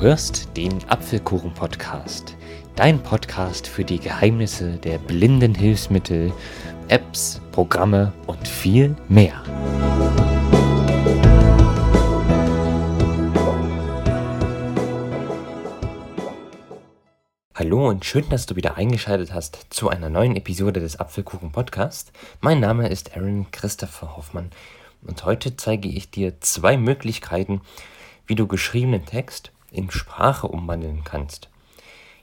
[0.00, 2.34] hörst den Apfelkuchen-Podcast,
[2.74, 6.32] dein Podcast für die Geheimnisse der blinden Hilfsmittel,
[6.88, 9.44] Apps, Programme und viel mehr.
[17.54, 22.12] Hallo und schön, dass du wieder eingeschaltet hast zu einer neuen Episode des Apfelkuchen Podcast.
[22.40, 24.48] Mein Name ist Aaron Christopher Hoffmann
[25.06, 27.60] und heute zeige ich dir zwei Möglichkeiten,
[28.26, 31.48] wie du geschriebenen Text in Sprache umwandeln kannst.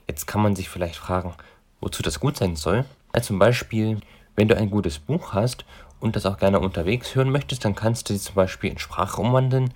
[0.06, 1.34] Jetzt kann man sich vielleicht fragen,
[1.80, 2.84] wozu das gut sein soll.
[3.14, 4.00] Ja, zum Beispiel,
[4.36, 5.64] wenn du ein gutes Buch hast
[6.00, 9.20] und das auch gerne unterwegs hören möchtest, dann kannst du sie zum Beispiel in Sprache
[9.20, 9.72] umwandeln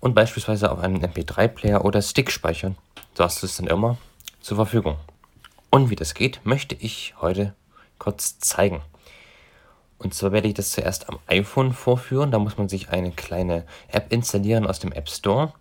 [0.00, 2.76] und beispielsweise auf einen MP3-Player oder Stick speichern.
[3.14, 3.96] So hast du es dann immer
[4.40, 4.96] zur Verfügung.
[5.70, 7.54] Und wie das geht, möchte ich heute
[7.98, 8.82] kurz zeigen.
[9.98, 12.30] Und zwar werde ich das zuerst am iPhone vorführen.
[12.30, 15.52] Da muss man sich eine kleine App installieren aus dem App Store.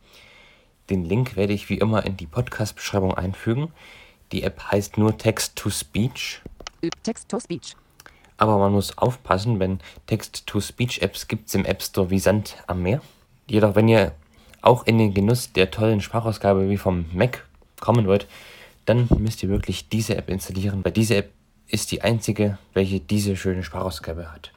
[0.90, 3.72] Den Link werde ich wie immer in die Podcast-Beschreibung einfügen.
[4.32, 6.42] Die App heißt nur Text-to-Speech.
[7.04, 7.76] Text-to-Speech.
[8.38, 13.02] Aber man muss aufpassen, wenn Text-to-Speech-Apps gibt es im App Store wie Sand am Meer.
[13.48, 14.14] Jedoch, wenn ihr
[14.62, 17.46] auch in den Genuss der tollen Sprachausgabe wie vom Mac
[17.80, 18.28] kommen wollt,
[18.86, 21.32] dann müsst ihr wirklich diese App installieren, weil diese App
[21.68, 24.52] ist die einzige, welche diese schöne Sprachausgabe hat.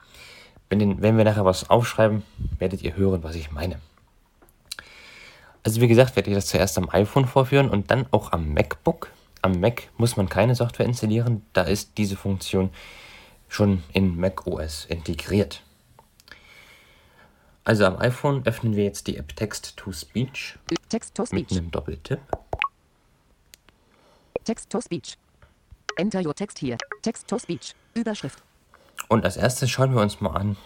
[0.69, 2.23] Wenn, den, wenn wir nachher was aufschreiben,
[2.59, 3.79] werdet ihr hören, was ich meine.
[5.67, 9.11] Also wie gesagt, werde ich das zuerst am iPhone vorführen und dann auch am MacBook.
[9.43, 12.71] Am Mac muss man keine Software installieren, da ist diese Funktion
[13.49, 15.65] schon in macOS integriert.
[17.65, 20.57] Also am iPhone öffnen wir jetzt die App Text-to-Speech
[20.89, 21.51] Text-to-Speech.
[21.51, 22.21] mit einem Doppeltipp.
[24.45, 25.19] Text-to-Speech.
[25.97, 26.79] Enter your text here.
[27.03, 27.75] Text-to-Speech.
[27.95, 28.41] Überschrift.
[29.09, 30.57] Und als erstes schauen wir uns mal an,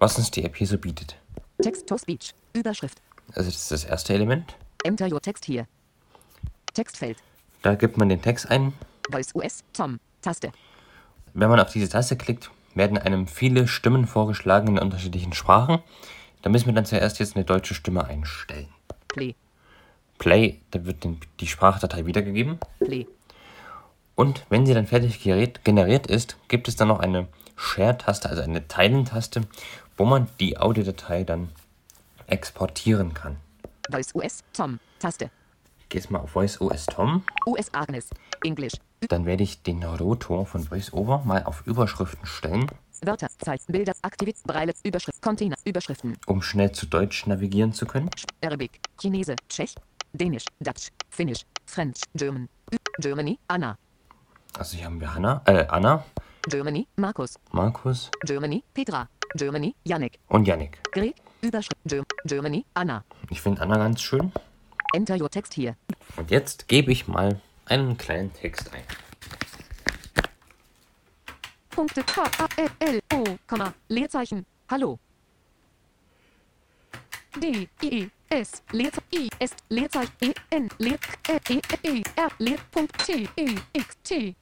[0.00, 1.16] was uns die App hier so bietet.
[1.62, 2.34] Text-to-Speech.
[2.54, 3.00] Überschrift.
[3.34, 4.54] Also das ist das erste Element.
[4.84, 5.66] Enter your text here.
[6.74, 7.18] Textfeld.
[7.62, 8.72] Da gibt man den Text ein.
[9.10, 9.64] Voice US.
[9.72, 9.98] Tom.
[10.22, 10.52] Taste.
[11.34, 15.80] Wenn man auf diese Taste klickt, werden einem viele Stimmen vorgeschlagen in unterschiedlichen Sprachen.
[16.42, 18.68] Da müssen wir dann zuerst jetzt eine deutsche Stimme einstellen.
[19.08, 19.34] Play.
[20.18, 21.06] Play, da wird
[21.40, 22.58] die Sprachdatei wiedergegeben.
[22.78, 23.06] Play.
[24.14, 28.66] Und wenn sie dann fertig generiert ist, gibt es dann noch eine Share-Taste, also eine
[28.66, 29.42] Teilen-Taste,
[29.96, 31.50] wo man die Audiodatei dann
[32.26, 33.36] exportieren kann.
[33.90, 34.42] Voice US.
[34.52, 34.78] Tom.
[34.98, 35.30] Taste.
[35.92, 37.22] Jetzt mal auf Voice OS Tom.
[37.46, 38.10] US Agnes.
[38.44, 38.72] English.
[39.08, 42.66] Dann werde ich den Rotor von VoiceOver mal auf Überschriften stellen,
[43.02, 43.28] Wörter.
[43.38, 43.60] Zeit.
[43.68, 43.92] Bilder.
[44.02, 44.42] Aktivität.
[44.44, 44.72] Breile.
[44.82, 45.22] Überschrift.
[45.22, 45.56] Container.
[45.64, 46.16] Überschriften.
[46.26, 48.10] um schnell zu Deutsch navigieren zu können.
[48.42, 48.80] Arabic.
[49.00, 49.36] Chinese.
[49.48, 49.74] Tschech.
[50.12, 50.44] Dänisch.
[50.60, 50.88] Dutch.
[51.10, 51.46] Finnish.
[51.66, 52.00] French.
[52.14, 52.48] German.
[52.98, 53.38] Germany.
[53.48, 53.76] Anna.
[54.58, 56.04] Also hier haben wir Hanna, äh, Anna,
[56.48, 56.86] Germany.
[56.96, 57.34] Markus.
[57.52, 58.64] Markus Germany.
[58.72, 59.08] Petra.
[59.34, 59.74] Germany.
[59.84, 60.18] Yannick.
[60.28, 60.78] und Yannick.
[60.92, 61.14] Greg.
[61.40, 61.76] Überschrift.
[61.84, 62.64] Ger Germany.
[62.74, 63.04] Anna.
[63.30, 64.32] Ich finde Anna ganz schön.
[64.94, 65.76] Enter your text here.
[66.16, 68.82] Und jetzt gebe ich mal einen kleinen Text ein.
[71.70, 74.46] Punkte K A L L O, Komma, Leerzeichen.
[74.70, 74.98] Hallo.
[77.38, 80.98] D I S Leerzeichen I S Leerzeichen E N Leer
[81.28, 84.34] E E E R Leer Punkt T E X T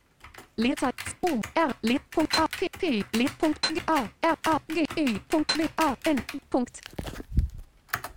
[0.56, 4.86] Leerzeichen U R Leer Punkt A P P Leer Punkt G A R A G
[4.96, 6.80] E Punkt W A N Punkt.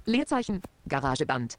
[0.06, 0.62] Leerzeichen.
[0.88, 1.58] Garageband.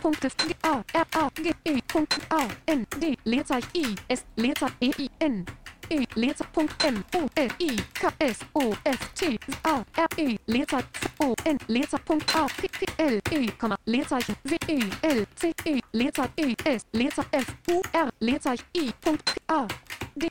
[0.00, 0.30] Punkte
[0.62, 3.68] A R A G E Punkt A N D Leerzeichen.
[3.74, 4.76] I S Leerzeichen.
[4.80, 5.44] E I N
[5.90, 10.36] E Leerzeichen Punkt M O L I K S O F T A R E
[10.46, 10.88] Leerzeichen
[11.20, 15.52] O N Leerzeichen Punkt A P P L E Komma Leerzeichen W E L C
[15.64, 19.66] E Leerzeichen E S Leerzeichen F U R Leerzeichen I Punkt A
[20.14, 20.28] D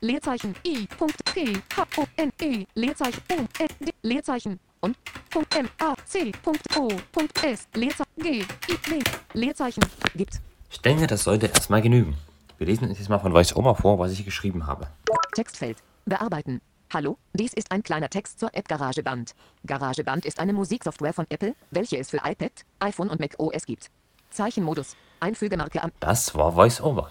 [0.00, 4.96] Leerzeichen I Punkt P H O N E Leerzeichen U N D Leerzeichen und
[5.30, 8.98] Punkt M A C Punkt O Punkt S Leerzeichen G I W
[9.34, 9.84] Leerzeichen
[10.14, 10.40] gibt
[10.70, 12.16] Ich denke, das sollte erstmal genügen.
[12.60, 14.86] Wir lesen uns jetzt mal von VoiceOver vor, was ich geschrieben habe.
[15.32, 16.60] Textfeld bearbeiten.
[16.92, 19.34] Hallo, dies ist ein kleiner Text zur App GarageBand.
[19.64, 23.90] GarageBand ist eine Musiksoftware von Apple, welche es für iPad, iPhone und Mac OS gibt.
[24.28, 24.94] Zeichenmodus.
[25.20, 27.10] Einfügemarke am Das war VoiceOver.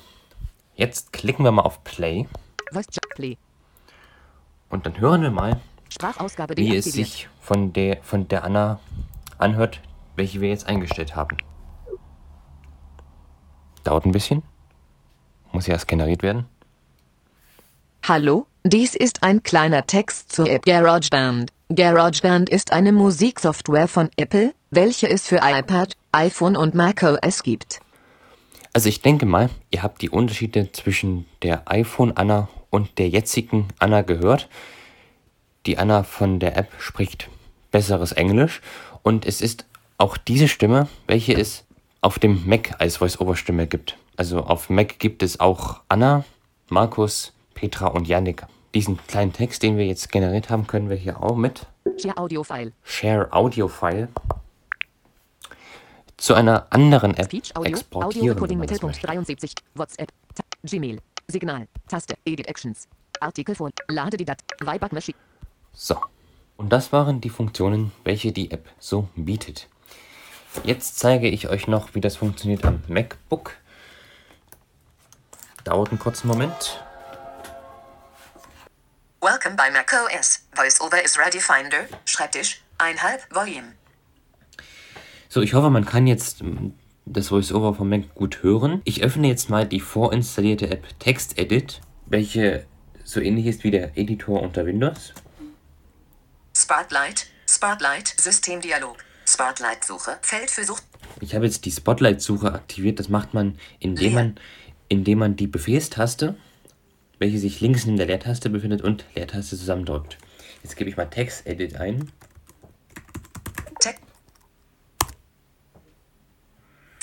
[0.75, 2.27] Jetzt klicken wir mal auf Play
[2.71, 2.85] Voice
[3.15, 3.35] Play.
[4.69, 5.59] und dann hören wir mal,
[5.89, 8.79] Sprachausgabe wie es sich von der, von der Anna
[9.39, 9.81] anhört,
[10.15, 11.37] welche wir jetzt eingestellt haben.
[13.83, 14.43] Dauert ein bisschen.
[15.51, 16.45] Muss ja erst generiert werden.
[18.07, 21.51] Hallo, dies ist ein kleiner Text zur App GarageBand.
[21.69, 27.79] GarageBand ist eine Musiksoftware von Apple, welche es für iPad, iPhone und macOS gibt.
[28.73, 33.67] Also ich denke mal, ihr habt die Unterschiede zwischen der iPhone Anna und der jetzigen
[33.79, 34.47] Anna gehört.
[35.65, 37.29] Die Anna von der App spricht
[37.71, 38.61] besseres Englisch
[39.03, 39.65] und es ist
[39.97, 41.65] auch diese Stimme, welche es
[42.01, 43.97] auf dem Mac als Voice-Over-Stimme gibt.
[44.19, 46.25] Also auf Mac gibt es auch Anna,
[46.67, 48.45] Markus, Petra und Yannick.
[48.75, 51.65] Diesen kleinen Text, den wir jetzt generiert haben, können wir hier auch mit
[51.97, 52.73] Share Audio File.
[52.83, 54.09] Share Audio File
[56.17, 57.61] zu einer anderen App Speech Audio.
[57.61, 58.25] Audio exportieren.
[58.25, 59.07] wenn Recording Mittelpunkt möchte.
[59.07, 59.53] 73.
[59.75, 60.11] WhatsApp.
[60.35, 60.99] Ta Gmail.
[61.29, 61.69] Signal.
[61.87, 62.15] Taste.
[62.25, 62.89] Edit Actions.
[63.21, 63.69] Artikel vor.
[63.87, 64.43] Lade die Dat.
[64.59, 65.15] Wayback Machine.
[65.71, 65.95] So,
[66.57, 69.69] und das waren die Funktionen, welche die App so bietet.
[70.65, 73.55] Jetzt zeige ich euch noch, wie das funktioniert am MacBook.
[75.63, 76.83] Dauert einen kurzen Moment.
[79.21, 80.45] Welcome by macOS.
[80.55, 81.87] VoiceOver is ready Finder.
[82.05, 82.61] Schreibtisch.
[82.77, 83.73] Einhalb Volume.
[85.27, 86.71] So, ich hoffe, man kann jetzt mm,
[87.05, 88.81] das VoiceOver vom Mac gut hören.
[88.85, 92.65] Ich öffne jetzt mal die vorinstallierte App TextEdit, welche
[93.03, 95.13] so ähnlich ist wie der Editor unter Windows.
[96.55, 97.27] Spotlight.
[97.47, 98.15] Spotlight.
[98.17, 98.97] Systemdialog.
[99.27, 100.17] Spotlight Suche.
[100.21, 100.79] Feld für Such.
[101.19, 102.99] Ich habe jetzt die Spotlight-Suche aktiviert.
[102.99, 104.23] Das macht man, indem Leer.
[104.23, 104.39] man,
[104.89, 106.35] indem man die Befehlstaste,
[107.19, 110.17] welche sich links neben der Leertaste befindet, und Leertaste zusammendrückt.
[110.63, 112.11] Jetzt gebe ich mal TextEdit ein.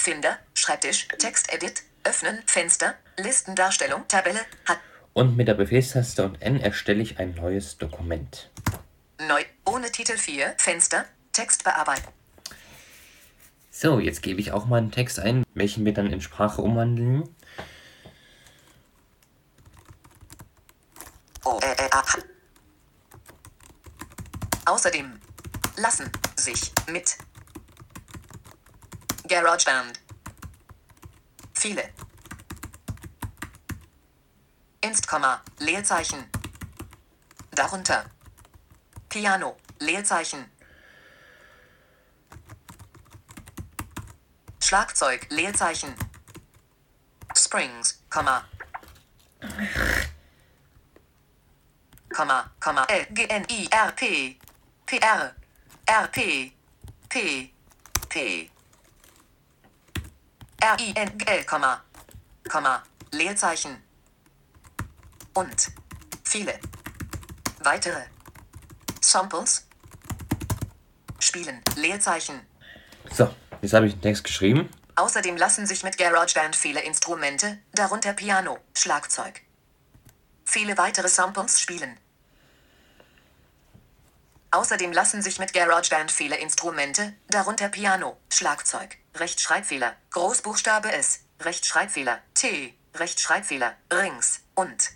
[0.06, 0.38] Finder.
[0.54, 1.08] Schreibtisch.
[1.18, 1.82] Textedit.
[2.04, 2.38] Öffnen.
[2.46, 2.94] Fenster.
[3.18, 4.06] Listendarstellung.
[4.06, 4.38] Tabelle.
[4.64, 4.78] Hat.
[5.14, 8.48] Und mit der Befehlstaste und N erstelle ich ein neues Dokument.
[9.26, 9.42] Neu.
[9.64, 10.54] Ohne Titel 4.
[10.58, 11.06] Fenster.
[11.32, 12.06] Text bearbeiten.
[13.72, 17.28] So, jetzt gebe ich auch mal einen Text ein, welchen wir dann in Sprache umwandeln.
[21.44, 22.04] O, äh, äh, ah.
[24.86, 25.20] Außerdem
[25.78, 27.18] lassen sich mit
[29.26, 29.98] GarageBand
[31.54, 31.92] viele
[34.82, 35.08] Inst,
[35.58, 36.30] Leerzeichen
[37.50, 38.08] darunter
[39.08, 40.48] Piano, Leerzeichen
[44.62, 45.96] Schlagzeug, Leerzeichen
[47.36, 48.44] Springs, Komma
[52.14, 54.38] Komma, Komma, L, G, N, I, R, P,
[54.86, 55.34] P, R,
[55.86, 56.52] R, P,
[57.08, 57.52] P,
[58.08, 58.50] P,
[60.60, 61.82] R, I, N, G, L, Komma,
[62.48, 63.82] Komma, Leerzeichen.
[65.34, 65.72] Und.
[66.24, 66.58] Viele
[67.60, 68.02] weitere.
[69.00, 69.66] Samples.
[71.18, 72.40] Spielen, Leerzeichen.
[73.10, 74.68] So, jetzt habe ich einen Text geschrieben.
[74.94, 79.42] Außerdem lassen sich mit GarageBand viele Instrumente, darunter Piano, Schlagzeug,
[80.44, 81.98] viele weitere Samples spielen.
[84.56, 92.72] Außerdem lassen sich mit GarageBand viele Instrumente, darunter Piano, Schlagzeug, Rechtschreibfehler, Großbuchstabe S, Rechtschreibfehler, T,
[92.94, 94.92] Rechtschreibfehler, Rings und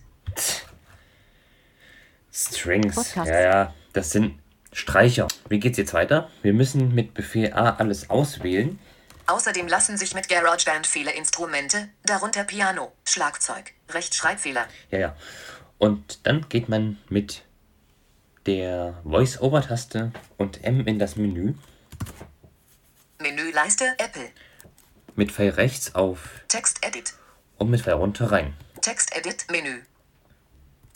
[2.33, 2.95] Strings.
[2.95, 3.29] Podcasts.
[3.29, 4.39] Ja, ja, das sind
[4.73, 5.29] Streicher.
[5.51, 6.31] Wie geht's jetzt weiter?
[6.41, 8.79] Wir müssen mit Befehl A alles auswählen.
[9.27, 15.17] Außerdem lassen sich mit GarageBand viele Instrumente, darunter Piano, Schlagzeug, Rechtschreibfehler, Ja, ja.
[15.77, 17.43] Und dann geht man mit
[18.47, 21.55] der Voice-Over-Taste und M in das Menü.
[23.19, 24.31] Menüleiste Apple,
[25.15, 27.15] Mit Pfeil rechts auf Textedit,
[27.59, 28.55] und mit Pfeil runter rein.
[28.81, 29.83] Textedit Menü.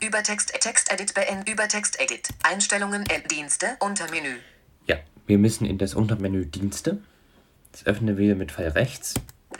[0.01, 2.29] Über Text Textedit beenden über Textedit.
[2.43, 4.39] Einstellungen App Dienste unter Menü.
[4.87, 7.01] Ja, wir müssen in das Untermenü Dienste.
[7.71, 9.13] Das öffnen wir mit Pfeil rechts.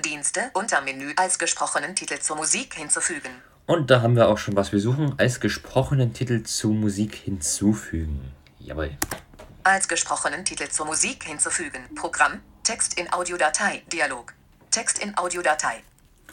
[0.04, 3.30] Dienste unter Menü als gesprochenen Titel zur Musik hinzufügen.
[3.68, 5.16] Und da haben wir auch schon was wir suchen.
[5.18, 8.32] Als gesprochenen Titel zu Musik hinzufügen.
[8.60, 8.96] Jawohl.
[9.64, 11.84] Als gesprochenen Titel zur Musik hinzufügen.
[11.96, 12.42] Programm.
[12.64, 13.82] Text in Audiodatei.
[13.92, 14.34] Dialog.
[14.70, 15.82] Text in Audiodatei.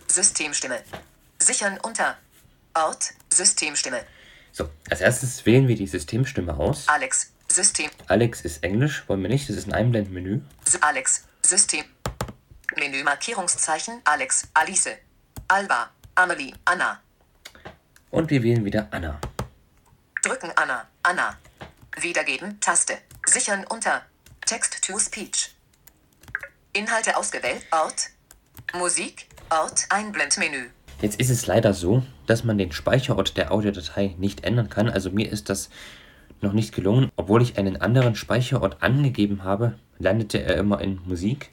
[0.08, 0.82] Systemstimme.
[1.38, 2.18] Sichern unter.
[2.74, 3.14] Ort.
[3.32, 4.04] Systemstimme.
[4.52, 6.86] So, als erstes wählen wir die Systemstimme aus.
[6.88, 7.32] Alex.
[7.48, 7.90] System.
[8.08, 9.48] Alex ist Englisch, wollen wir nicht.
[9.48, 10.40] Das ist ein Einblendmenü.
[10.82, 11.24] Alex.
[11.42, 11.84] System.
[12.76, 14.02] Menü Markierungszeichen.
[14.04, 14.48] Alex.
[14.52, 14.90] Alice.
[15.48, 15.90] Alba.
[16.14, 16.52] Amelie.
[16.66, 17.00] Anna.
[18.12, 19.18] Und wir wählen wieder Anna.
[20.22, 20.86] Drücken Anna.
[21.02, 21.38] Anna.
[21.98, 22.60] Wiedergeben.
[22.60, 22.98] Taste.
[23.26, 24.02] Sichern unter.
[24.44, 25.54] Text to Speech.
[26.74, 27.62] Inhalte ausgewählt.
[27.70, 28.10] Ort.
[28.74, 29.28] Musik.
[29.48, 29.86] Ort.
[29.88, 30.68] Einblendmenü.
[31.00, 34.90] Jetzt ist es leider so, dass man den Speicherort der Audiodatei nicht ändern kann.
[34.90, 35.70] Also mir ist das
[36.42, 37.10] noch nicht gelungen.
[37.16, 41.48] Obwohl ich einen anderen Speicherort angegeben habe, landete er immer in Musik.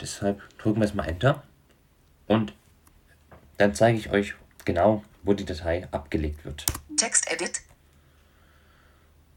[0.00, 1.42] Deshalb drücken wir jetzt mal Enter.
[2.28, 2.52] Und
[3.58, 4.34] dann zeige ich euch
[4.64, 6.64] genau, wo die Datei abgelegt wird.
[6.96, 7.62] Textedit.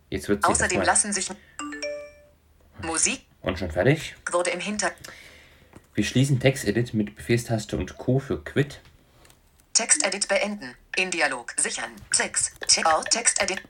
[0.10, 1.30] Jetzt wird sie Außerdem lassen sich
[2.82, 4.16] Musik und schon fertig.
[4.32, 4.92] wurde im Hinter
[5.94, 8.82] Wir schließen TextEdit mit Befehlstaste und Q für Quit.
[9.74, 10.76] Textedit beenden.
[10.96, 11.92] In Dialog sichern.
[12.12, 12.54] 6.
[12.86, 13.62] Ort Textedit.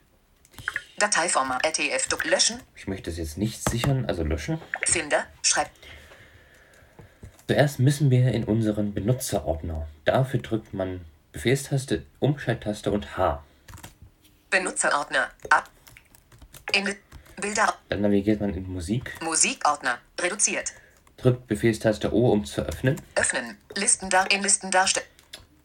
[0.98, 2.60] Dateiformat RTF löschen.
[2.74, 4.60] Ich möchte es jetzt nicht sichern, also löschen.
[4.84, 5.26] Finder.
[5.42, 5.68] Schreib.
[7.48, 9.86] Zuerst müssen wir in unseren Benutzerordner.
[10.04, 11.04] Dafür drückt man
[11.36, 13.44] Befehlstaste, Umschalttaste und H.
[14.48, 15.28] Benutzerordner.
[15.50, 15.68] Ab.
[16.72, 16.96] In
[17.38, 17.74] Bilder.
[17.90, 19.98] Dann navigiert man in Musik, Musikordner.
[20.18, 20.72] Reduziert.
[21.18, 22.98] drückt Befehlstaste O, um zu öffnen.
[23.16, 23.58] Öffnen.
[23.74, 25.06] Listen dar in Listen darstellen.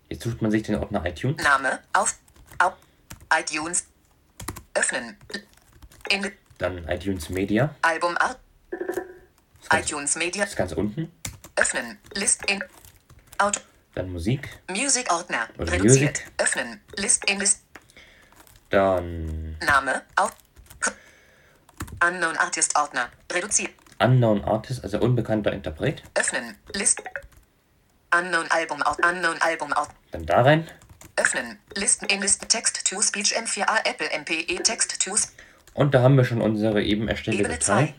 [0.09, 1.41] Jetzt sucht man sich den Ordner iTunes.
[1.41, 1.79] Name.
[1.93, 2.17] Auf.
[2.59, 2.73] Auf.
[3.33, 3.85] iTunes.
[4.73, 5.15] Öffnen.
[6.09, 8.37] In Dann iTunes Media, Album Art.
[9.71, 10.43] iTunes Media.
[10.43, 11.09] das ganz unten.
[11.55, 11.97] Öffnen.
[12.13, 12.61] List in.
[13.37, 13.61] Auto.
[13.95, 15.47] Dann Musik, Music Ordner.
[15.57, 16.19] Oder Reduziert.
[16.19, 16.31] Music.
[16.37, 16.81] Öffnen.
[16.95, 17.61] List in List.
[18.69, 20.01] dann Name.
[20.15, 20.35] Auf.
[22.03, 23.09] Unknown Artist Ordner.
[23.31, 23.71] Reduziert.
[23.99, 26.01] Unknown Artist, also unbekannter Interpret.
[26.15, 26.55] Öffnen.
[26.73, 27.03] List.
[28.17, 29.05] Unknown Album Ort.
[29.05, 29.89] Unknown Album Ort.
[30.11, 30.67] Dann da rein.
[31.17, 31.59] Öffnen.
[31.75, 35.15] Listen in Listen Text to Speech M4A Apple MPE Text to
[35.73, 37.87] Und da haben wir schon unsere eben erstellte Ebene Datei.
[37.87, 37.93] 2.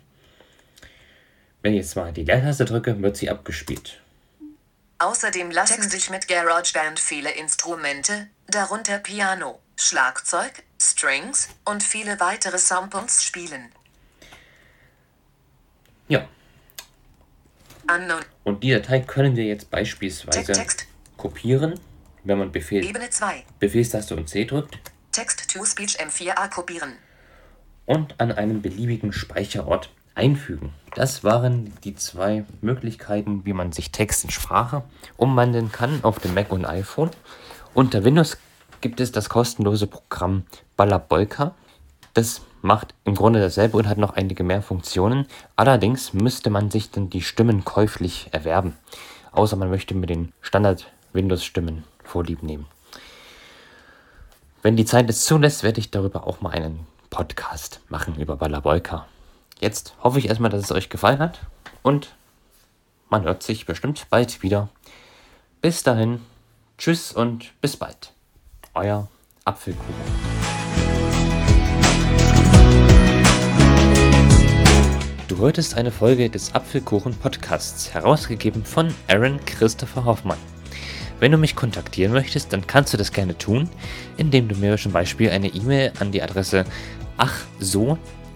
[1.63, 4.02] Wenn ich jetzt mal die Leertaste drücke, wird sie abgespielt.
[5.03, 13.25] Außerdem lassen sich mit GarageBand viele Instrumente, darunter Piano, Schlagzeug, Strings und viele weitere Samples
[13.25, 13.73] spielen.
[16.07, 16.29] Ja,
[17.93, 20.87] Unknown und die Datei können wir jetzt beispielsweise Text, Text.
[21.17, 21.81] kopieren,
[22.23, 23.43] wenn man Befehl, Ebene 2.
[23.59, 24.79] Befehlstaste und C drückt
[25.11, 26.97] Text to Speech M4A kopieren.
[27.87, 30.73] und an einen beliebigen Speicherort einfügen.
[30.95, 34.83] Das waren die zwei Möglichkeiten, wie man sich Text in Sprache
[35.17, 37.11] umwandeln kann auf dem Mac und iPhone.
[37.75, 38.37] Unter Windows
[38.81, 40.45] gibt es das kostenlose Programm
[40.77, 41.55] Balabolka.
[42.15, 45.27] Das macht im Grunde dasselbe und hat noch einige mehr Funktionen.
[45.57, 48.77] Allerdings müsste man sich dann die Stimmen käuflich erwerben.
[49.33, 52.67] Außer man möchte mit den Standard-Windows-Stimmen Vorlieb nehmen.
[54.61, 59.07] Wenn die Zeit es zulässt, werde ich darüber auch mal einen Podcast machen über Balabolka.
[59.63, 61.39] Jetzt hoffe ich erstmal, dass es euch gefallen hat
[61.83, 62.17] und
[63.09, 64.69] man hört sich bestimmt bald wieder.
[65.61, 66.21] Bis dahin,
[66.79, 68.13] tschüss und bis bald.
[68.75, 69.07] Euer
[69.45, 69.95] Apfelkuchen.
[75.29, 80.39] Du hörtest eine Folge des Apfelkuchen Podcasts, herausgegeben von Aaron Christopher Hoffmann.
[81.21, 83.71] Wenn du mich kontaktieren möchtest, dann kannst du das gerne tun,
[84.17, 86.65] indem du mir zum Beispiel eine E-Mail an die Adresse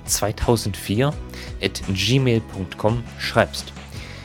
[0.07, 1.13] achso2004
[1.63, 3.73] at gmail.com schreibst.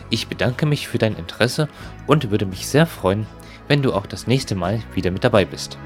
[0.10, 1.70] Ich bedanke mich für dein Interesse
[2.08, 3.26] und würde mich sehr freuen,
[3.68, 5.78] wenn du auch das nächste Mal wieder mit dabei bist.